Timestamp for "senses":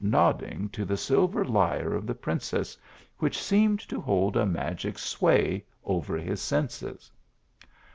6.41-7.11